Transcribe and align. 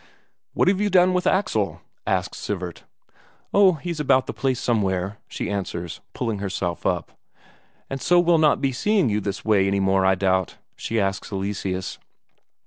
"What 0.55 0.67
have 0.67 0.81
you 0.81 0.89
done 0.89 1.13
with 1.13 1.27
Axel?" 1.27 1.79
asks 2.07 2.39
Sivert. 2.39 2.85
"Oh, 3.53 3.73
he's 3.73 3.99
about 3.99 4.25
the 4.25 4.33
place 4.33 4.59
somewhere," 4.59 5.19
she 5.27 5.47
answers, 5.47 6.01
pulling 6.15 6.39
herself 6.39 6.87
up. 6.87 7.11
"And 7.87 8.01
so 8.01 8.19
we'll 8.19 8.39
not 8.39 8.61
be 8.61 8.71
seeing 8.71 9.09
you 9.09 9.21
this 9.21 9.45
way 9.45 9.67
any 9.67 9.79
more, 9.79 10.03
I 10.03 10.15
doubt?" 10.15 10.55
she 10.75 10.99
asks 10.99 11.31
Eleseus. 11.31 11.99